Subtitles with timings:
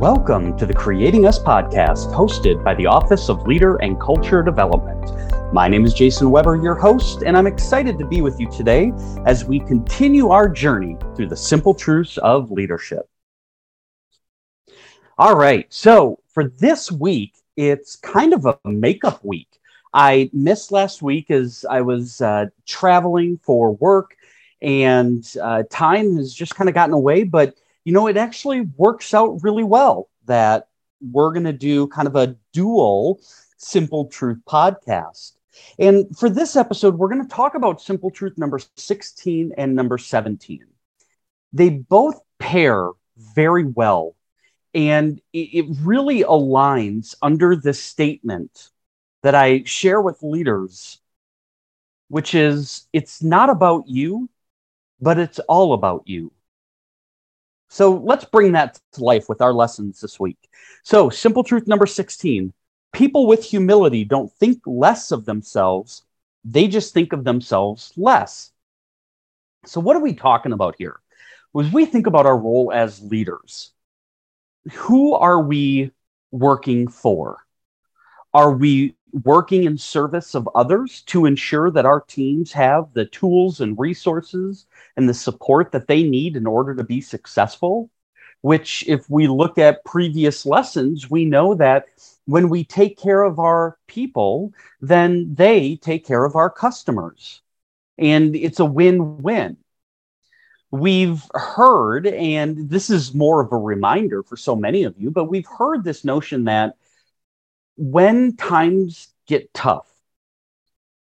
[0.00, 5.52] Welcome to the Creating Us podcast, hosted by the Office of Leader and Culture Development.
[5.52, 8.94] My name is Jason Weber, your host, and I'm excited to be with you today
[9.26, 13.10] as we continue our journey through the simple truths of leadership.
[15.18, 19.60] All right, so for this week, it's kind of a makeup week.
[19.92, 24.16] I missed last week as I was uh, traveling for work,
[24.62, 29.14] and uh, time has just kind of gotten away, but you know, it actually works
[29.14, 30.68] out really well that
[31.00, 33.20] we're going to do kind of a dual
[33.56, 35.32] Simple Truth podcast.
[35.78, 39.98] And for this episode, we're going to talk about Simple Truth number 16 and number
[39.98, 40.64] 17.
[41.52, 44.14] They both pair very well,
[44.74, 48.70] and it, really aligns under the statement
[49.22, 51.00] that I share with leaders,
[52.08, 54.30] which is it's not about you,
[55.00, 56.32] but it's all about you.
[57.70, 60.50] So let's bring that to life with our lessons this week.
[60.82, 62.52] So, simple truth number 16
[62.92, 66.02] people with humility don't think less of themselves,
[66.44, 68.50] they just think of themselves less.
[69.66, 70.98] So, what are we talking about here?
[71.58, 73.70] As we think about our role as leaders,
[74.72, 75.92] who are we
[76.32, 77.38] working for?
[78.34, 83.60] Are we working in service of others to ensure that our teams have the tools
[83.60, 87.90] and resources and the support that they need in order to be successful?
[88.42, 91.86] Which, if we look at previous lessons, we know that
[92.24, 97.42] when we take care of our people, then they take care of our customers.
[97.98, 99.58] And it's a win win.
[100.70, 105.24] We've heard, and this is more of a reminder for so many of you, but
[105.24, 106.76] we've heard this notion that
[107.76, 109.90] when times get tough,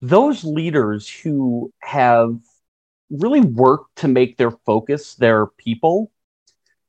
[0.00, 2.38] those leaders who have
[3.10, 6.10] really worked to make their focus their people,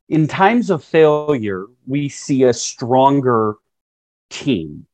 [0.09, 3.55] in times of failure, we see a stronger
[4.29, 4.85] team.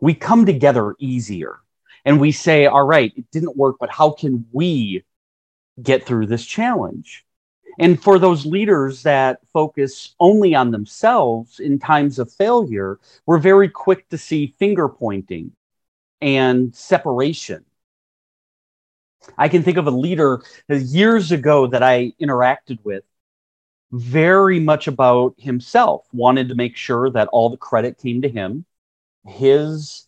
[0.00, 1.60] We come together easier
[2.04, 5.04] and we say, all right, it didn't work, but how can we
[5.80, 7.23] get through this challenge?
[7.78, 13.68] And for those leaders that focus only on themselves in times of failure, we're very
[13.68, 15.52] quick to see finger pointing
[16.20, 17.64] and separation.
[19.38, 23.04] I can think of a leader years ago that I interacted with,
[23.90, 28.64] very much about himself, wanted to make sure that all the credit came to him.
[29.26, 30.06] His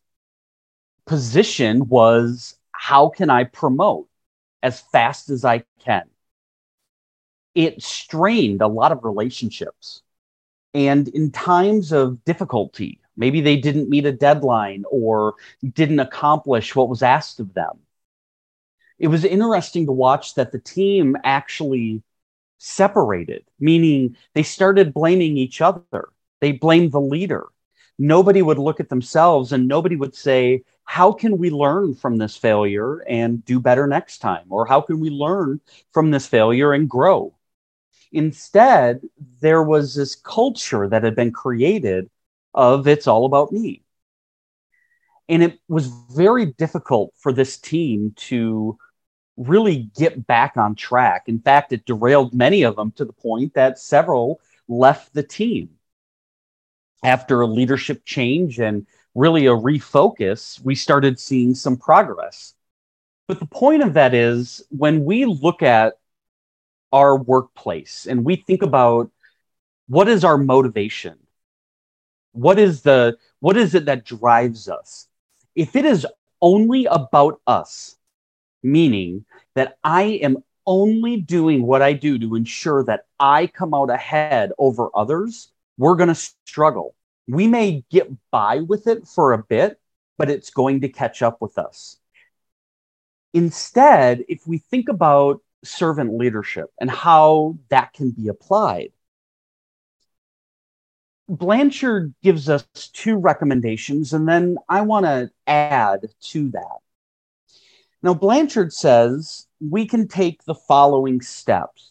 [1.07, 4.09] position was how can I promote
[4.63, 6.05] as fast as I can?
[7.57, 10.03] It strained a lot of relationships.
[10.75, 15.37] And in times of difficulty, maybe they didn't meet a deadline or
[15.73, 17.81] didn't accomplish what was asked of them.
[18.99, 22.03] It was interesting to watch that the team actually
[22.59, 26.11] separated, meaning they started blaming each other.
[26.41, 27.47] They blamed the leader.
[27.99, 32.37] Nobody would look at themselves and nobody would say, How can we learn from this
[32.37, 34.45] failure and do better next time?
[34.51, 35.63] Or how can we learn
[35.93, 37.36] from this failure and grow?
[38.13, 39.01] Instead,
[39.41, 42.09] there was this culture that had been created
[42.55, 43.83] of it's all about me.
[45.29, 48.79] And it was very difficult for this team to
[49.37, 51.25] really get back on track.
[51.27, 55.71] In fact, it derailed many of them to the point that several left the team.
[57.05, 62.55] After a leadership change and really a refocus, we started seeing some progress.
[63.29, 65.99] But the point of that is when we look at
[66.93, 69.11] our workplace and we think about
[69.89, 71.19] what is our motivation?
[72.33, 75.09] What is the what is it that drives us?
[75.55, 76.07] If it is
[76.41, 77.97] only about us
[78.63, 79.25] meaning
[79.55, 80.37] that i am
[80.67, 85.95] only doing what i do to ensure that i come out ahead over others we're
[85.95, 86.95] going to struggle.
[87.29, 89.79] We may get by with it for a bit
[90.19, 91.99] but it's going to catch up with us.
[93.35, 98.93] Instead if we think about servant leadership and how that can be applied.
[101.29, 106.79] Blanchard gives us two recommendations, and then I want to add to that.
[108.03, 111.91] Now, Blanchard says we can take the following steps.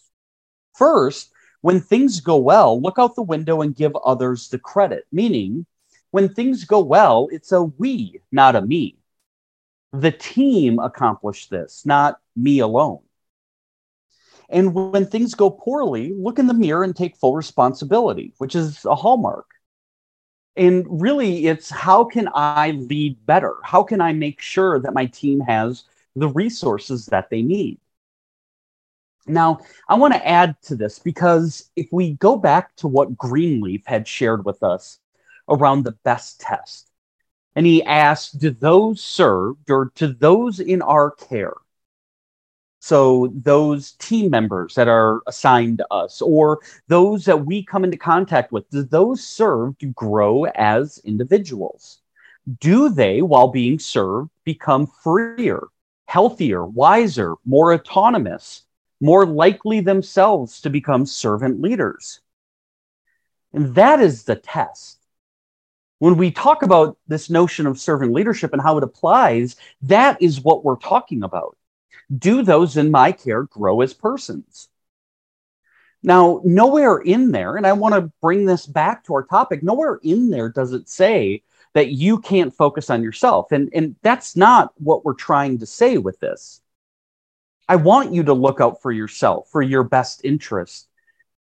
[0.74, 1.32] First,
[1.62, 5.66] when things go well, look out the window and give others the credit, meaning
[6.12, 8.98] when things go well, it's a we, not a me.
[9.92, 13.00] The team accomplished this, not me alone.
[14.50, 18.86] And when things go poorly, look in the mirror and take full responsibility, which is
[18.86, 19.48] a hallmark.
[20.56, 23.56] And really, it's how can I lead better?
[23.64, 25.84] How can I make sure that my team has
[26.16, 27.80] the resources that they need?
[29.28, 29.60] Now,
[29.90, 34.08] I want to add to this because if we go back to what Greenleaf had
[34.08, 35.00] shared with us
[35.50, 36.92] around the best test,
[37.56, 41.54] and he asked, Do those served or to those in our care?
[42.86, 47.98] So, those team members that are assigned to us, or those that we come into
[47.98, 52.02] contact with, do those serve to grow as individuals?
[52.60, 55.64] Do they, while being served, become freer,
[56.06, 58.66] healthier, wiser, more autonomous,
[59.02, 62.20] more likely themselves to become servant leaders?
[63.52, 65.00] And that is the test.
[65.98, 70.40] When we talk about this notion of servant leadership and how it applies, that is
[70.40, 71.58] what we're talking about.
[72.16, 74.70] Do those in my care grow as persons?
[76.04, 80.00] Now, nowhere in there, and I want to bring this back to our topic, nowhere
[80.04, 81.42] in there does it say
[81.74, 83.52] that you can't focus on yourself.
[83.52, 86.62] And, and that's not what we're trying to say with this.
[87.68, 90.88] I want you to look out for yourself, for your best interest.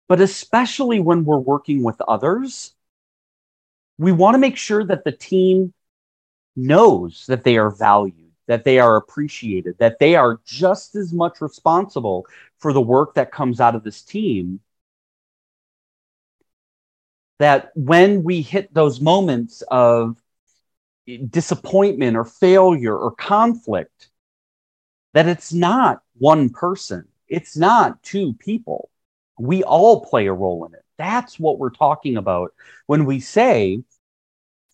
[0.07, 2.75] But especially when we're working with others,
[3.97, 5.74] we want to make sure that the team
[6.56, 8.20] knows that they are valued,
[8.51, 12.25] that they are appreciated, that they are just as much responsible
[12.59, 14.59] for the work that comes out of this team.
[17.39, 20.21] That when we hit those moments of
[21.30, 24.09] disappointment or failure or conflict,
[25.13, 28.89] that it's not one person, it's not two people.
[29.39, 30.83] We all play a role in it.
[30.97, 32.54] That's what we're talking about
[32.86, 33.81] when we say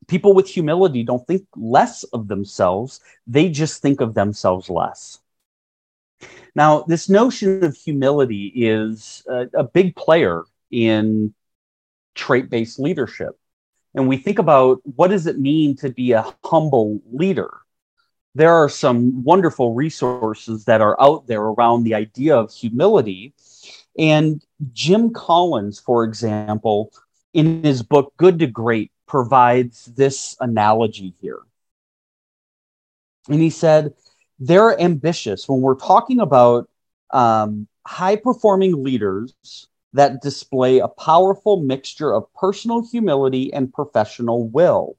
[0.07, 5.19] people with humility don't think less of themselves, they just think of themselves less.
[6.56, 11.33] Now, this notion of humility is a, a big player in
[12.15, 13.38] trait based leadership.
[13.94, 17.51] And we think about what does it mean to be a humble leader?
[18.36, 23.33] There are some wonderful resources that are out there around the idea of humility.
[23.98, 24.44] And
[24.74, 26.92] Jim Collins, for example,
[27.33, 31.39] in his book Good to Great, provides this analogy here.
[33.30, 33.94] And he said,
[34.39, 35.48] they're ambitious.
[35.50, 36.69] When we're talking about
[37.12, 39.33] um, high performing leaders
[39.94, 44.98] that display a powerful mixture of personal humility and professional will.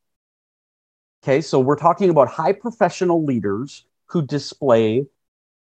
[1.23, 5.07] Okay, so we're talking about high professional leaders who display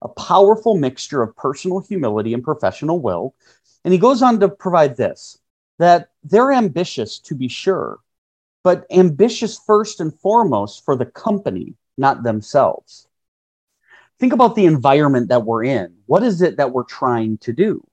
[0.03, 3.35] a powerful mixture of personal humility and professional will.
[3.85, 5.39] And he goes on to provide this
[5.79, 7.99] that they're ambitious to be sure,
[8.65, 13.07] but ambitious first and foremost for the company, not themselves.
[14.19, 15.95] Think about the environment that we're in.
[16.07, 17.87] What is it that we're trying to do?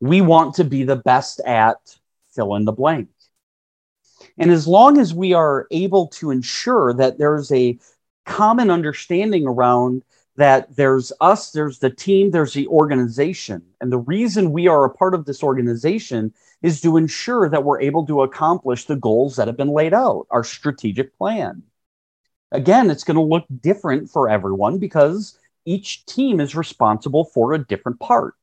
[0.00, 1.78] We want to be the best at
[2.34, 3.08] fill in the blank.
[4.38, 7.78] And as long as we are able to ensure that there's a
[8.24, 10.02] common understanding around
[10.36, 13.62] that there's us, there's the team, there's the organization.
[13.80, 16.32] And the reason we are a part of this organization
[16.62, 20.26] is to ensure that we're able to accomplish the goals that have been laid out,
[20.30, 21.62] our strategic plan.
[22.50, 27.64] Again, it's going to look different for everyone because each team is responsible for a
[27.64, 28.34] different part.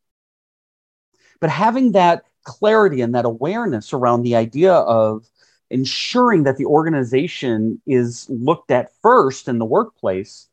[1.39, 5.27] But having that clarity and that awareness around the idea of
[5.69, 10.48] ensuring that the organization is looked at first in the workplace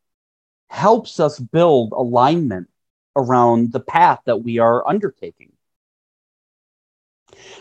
[0.68, 2.68] helps us build alignment
[3.14, 5.52] around the path that we are undertaking.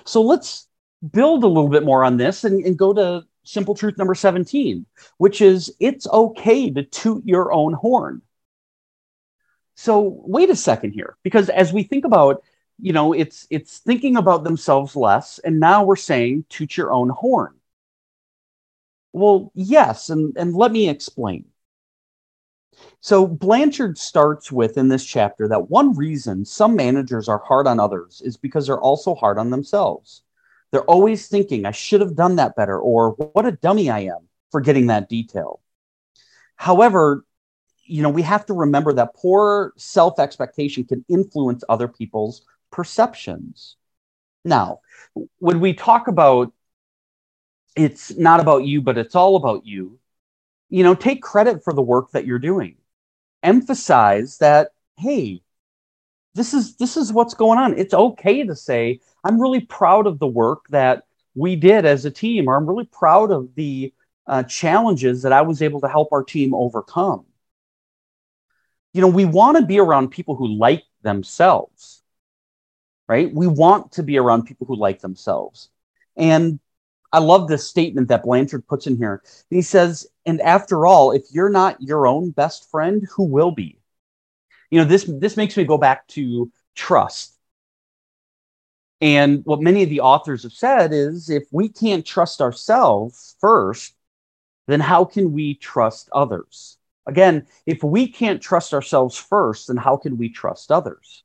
[0.05, 0.67] So let's
[1.12, 4.85] build a little bit more on this and, and go to simple truth number 17,
[5.17, 8.21] which is it's okay to toot your own horn.
[9.75, 12.43] So wait a second here, because as we think about,
[12.79, 17.09] you know, it's it's thinking about themselves less, and now we're saying toot your own
[17.09, 17.55] horn.
[19.13, 21.45] Well, yes, and, and let me explain.
[23.00, 27.80] So Blanchard starts with in this chapter that one reason some managers are hard on
[27.80, 30.24] others is because they're also hard on themselves.
[30.72, 34.27] They're always thinking, I should have done that better, or what a dummy I am
[34.51, 35.62] for getting that detail.
[36.56, 37.25] However,
[37.86, 43.75] you know, we have to remember that poor self expectation can influence other people's perceptions.
[44.44, 44.80] Now,
[45.39, 46.51] when we talk about
[47.75, 50.00] it's not about you, but it's all about you,
[50.69, 52.77] you know, take credit for the work that you're doing.
[53.43, 55.41] Emphasize that, hey,
[56.34, 57.77] this is this is what's going on.
[57.77, 61.03] It's okay to say, I'm really proud of the work that
[61.36, 63.93] we did as a team, or I'm really proud of the
[64.27, 67.25] uh, challenges that I was able to help our team overcome
[68.95, 72.01] you know, we want to be around people who like themselves,
[73.10, 73.29] right?
[73.29, 75.67] We want to be around people who like themselves.
[76.15, 76.62] And
[77.12, 79.22] I love this statement that Blanchard puts in here.
[79.50, 83.79] He says, and after all, if you're not your own best friend, who will be?
[84.72, 87.34] You know, this this makes me go back to trust.
[89.01, 93.94] And what many of the authors have said is if we can't trust ourselves first,
[94.67, 96.77] then how can we trust others?
[97.05, 101.24] Again, if we can't trust ourselves first, then how can we trust others?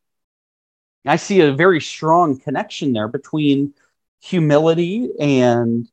[1.07, 3.73] I see a very strong connection there between
[4.21, 5.89] humility and,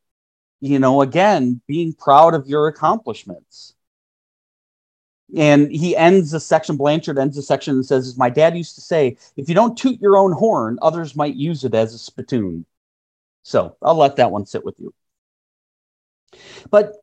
[0.60, 3.74] you know, again, being proud of your accomplishments.
[5.36, 8.82] And he ends the section, Blanchard ends the section and says, My dad used to
[8.82, 12.66] say, if you don't toot your own horn, others might use it as a spittoon.
[13.44, 14.94] So I'll let that one sit with you.
[16.70, 16.94] But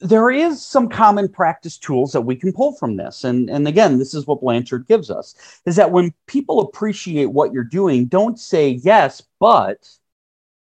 [0.00, 3.24] there is some common practice tools that we can pull from this.
[3.24, 5.34] And, and again, this is what Blanchard gives us
[5.66, 9.88] is that when people appreciate what you're doing, don't say yes, but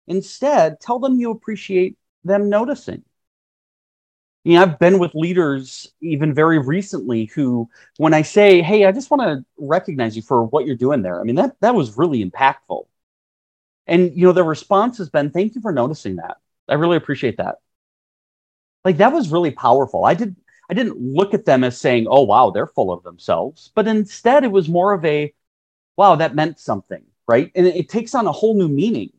[0.08, 3.04] instead tell them you appreciate them noticing.
[4.44, 8.92] You know, I've been with leaders even very recently who, when I say, Hey, I
[8.94, 11.20] just want to recognize you for what you're doing there.
[11.20, 12.86] I mean, that, that was really impactful.
[13.88, 16.38] And, you know, the response has been, Thank you for noticing that.
[16.70, 17.58] I really appreciate that
[18.84, 20.06] like that was really powerful.
[20.06, 20.36] I did
[20.70, 24.44] I didn't look at them as saying, "Oh wow, they're full of themselves," but instead
[24.44, 25.34] it was more of a,
[25.98, 27.52] "Wow, that meant something," right?
[27.56, 29.12] And it, it takes on a whole new meaning.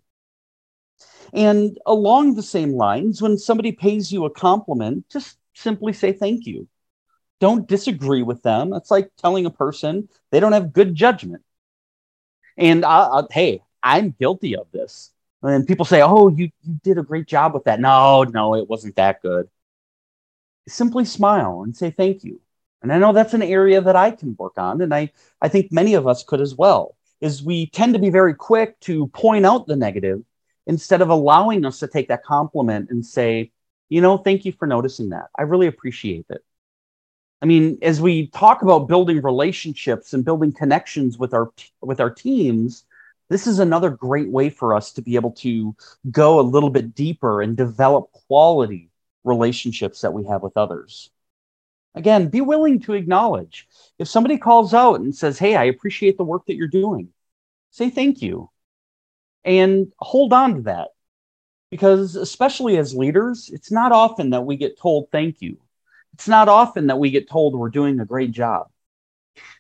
[1.33, 6.47] And along the same lines, when somebody pays you a compliment, just simply say thank
[6.47, 6.69] you.
[7.41, 8.73] Don't disagree with them.
[8.73, 11.43] It's like telling a person they don't have good judgment.
[12.57, 15.13] And I, I, hey, I'm guilty of this.
[15.43, 18.69] And people say, "Oh, you you did a great job with that." No, no, it
[18.69, 19.49] wasn't that good
[20.69, 22.41] simply smile and say thank you.
[22.83, 25.11] And I know that's an area that I can work on, and I,
[25.43, 28.79] I think many of us could as well, is we tend to be very quick
[28.81, 30.23] to point out the negative
[30.69, 33.51] instead of allowing us to take that compliment and say,
[33.89, 35.31] you know, thank you for noticing that.
[35.37, 36.45] I really appreciate it.
[37.41, 42.11] I mean, as we talk about building relationships and building connections with our with our
[42.11, 42.85] teams,
[43.31, 45.75] this is another great way for us to be able to
[46.11, 48.91] go a little bit deeper and develop quality
[49.25, 51.11] relationships that we have with others.
[51.95, 53.67] Again, be willing to acknowledge.
[53.99, 57.09] If somebody calls out and says, Hey, I appreciate the work that you're doing,
[57.71, 58.51] say thank you
[59.45, 60.89] and hold on to that.
[61.71, 65.59] Because, especially as leaders, it's not often that we get told thank you.
[66.15, 68.69] It's not often that we get told we're doing a great job.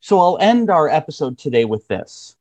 [0.01, 2.37] So, I'll end our episode today with this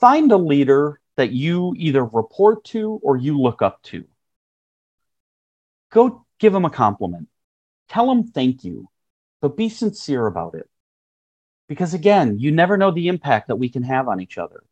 [0.00, 4.06] find a leader that you either report to or you look up to
[5.90, 7.28] go give them a compliment.
[7.88, 8.88] Tell them thank you,
[9.40, 10.68] but be sincere about it.
[11.68, 14.62] Because again, you never know the impact that we can have on each other.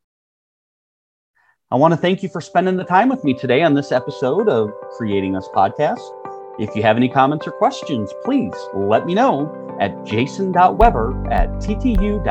[1.71, 4.49] I want to thank you for spending the time with me today on this episode
[4.49, 6.01] of Creating Us Podcast.
[6.59, 12.25] If you have any comments or questions, please let me know at jason.weber at ttu.edu.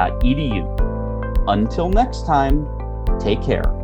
[1.48, 2.68] Until next time,
[3.20, 3.77] take care.